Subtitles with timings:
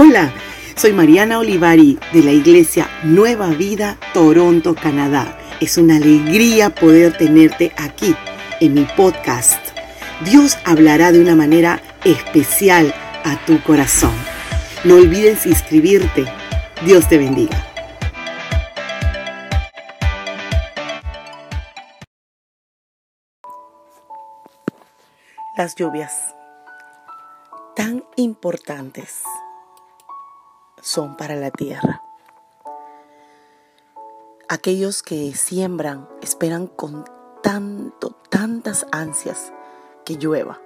[0.00, 0.32] Hola,
[0.76, 5.36] soy Mariana Olivari de la Iglesia Nueva Vida, Toronto, Canadá.
[5.60, 8.14] Es una alegría poder tenerte aquí
[8.60, 9.60] en mi podcast.
[10.24, 14.12] Dios hablará de una manera especial a tu corazón.
[14.84, 16.26] No olvides inscribirte.
[16.86, 17.66] Dios te bendiga.
[25.56, 26.36] Las lluvias
[27.74, 29.22] tan importantes
[30.80, 32.02] son para la tierra.
[34.48, 37.04] Aquellos que siembran esperan con
[37.42, 39.52] tanto, tantas ansias
[40.04, 40.60] que llueva,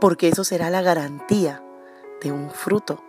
[0.00, 1.62] porque eso será la garantía
[2.22, 3.02] de un fruto.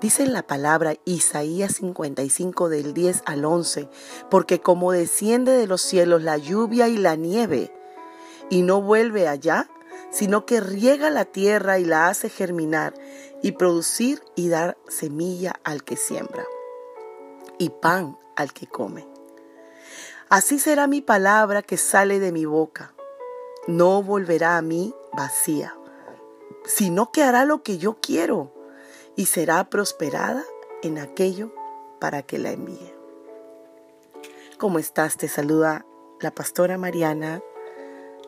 [0.00, 3.88] Dice la palabra Isaías 55 del 10 al 11,
[4.28, 7.72] porque como desciende de los cielos la lluvia y la nieve,
[8.50, 9.68] y no vuelve allá,
[10.10, 12.94] sino que riega la tierra y la hace germinar
[13.44, 16.46] y producir y dar semilla al que siembra
[17.58, 19.06] y pan al que come.
[20.30, 22.94] Así será mi palabra que sale de mi boca.
[23.66, 25.76] No volverá a mí vacía,
[26.64, 28.50] sino que hará lo que yo quiero
[29.14, 30.42] y será prosperada
[30.82, 31.54] en aquello
[32.00, 32.94] para que la envíe.
[34.56, 35.18] ¿Cómo estás?
[35.18, 35.84] Te saluda
[36.18, 37.42] la pastora Mariana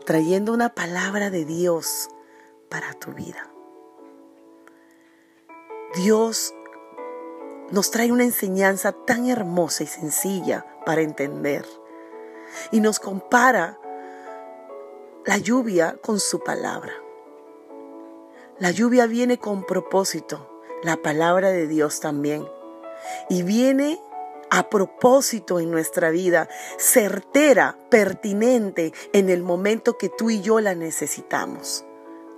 [0.04, 2.10] trayendo una palabra de Dios
[2.68, 3.50] para tu vida.
[5.94, 6.54] Dios
[7.70, 11.64] nos trae una enseñanza tan hermosa y sencilla para entender
[12.70, 13.78] y nos compara
[15.24, 16.92] la lluvia con su palabra.
[18.58, 22.46] La lluvia viene con propósito, la palabra de Dios también.
[23.28, 24.00] Y viene
[24.50, 30.74] a propósito en nuestra vida, certera, pertinente en el momento que tú y yo la
[30.74, 31.84] necesitamos,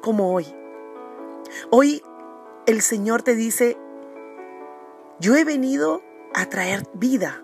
[0.03, 0.47] como hoy.
[1.71, 2.03] Hoy
[2.69, 3.79] el Señor te dice,
[5.21, 6.03] yo he venido
[6.35, 7.43] a traer vida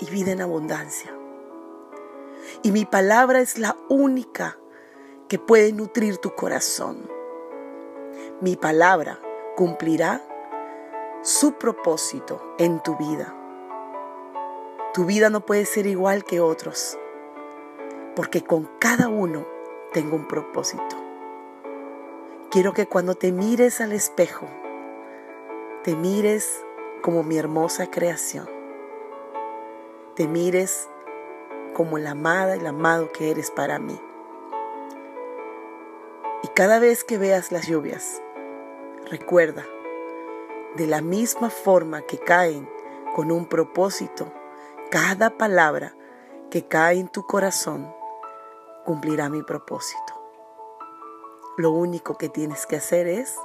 [0.00, 1.16] y vida en abundancia.
[2.64, 4.58] Y mi palabra es la única
[5.28, 7.08] que puede nutrir tu corazón.
[8.40, 9.20] Mi palabra
[9.54, 10.20] cumplirá
[11.22, 13.36] su propósito en tu vida.
[14.94, 16.98] Tu vida no puede ser igual que otros,
[18.16, 19.46] porque con cada uno
[19.92, 21.01] tengo un propósito.
[22.52, 24.46] Quiero que cuando te mires al espejo,
[25.84, 26.62] te mires
[27.00, 28.46] como mi hermosa creación.
[30.16, 30.86] Te mires
[31.72, 33.98] como la amada y el amado que eres para mí.
[36.42, 38.20] Y cada vez que veas las lluvias,
[39.10, 39.64] recuerda
[40.76, 42.68] de la misma forma que caen
[43.14, 44.30] con un propósito,
[44.90, 45.96] cada palabra
[46.50, 47.90] que cae en tu corazón
[48.84, 50.21] cumplirá mi propósito.
[51.58, 53.38] Lo único que tienes que hacer es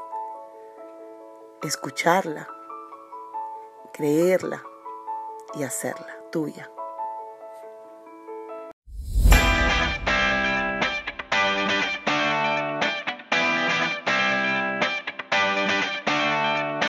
[1.61, 2.47] escucharla,
[3.91, 4.63] creerla
[5.55, 6.71] y hacerla tuya.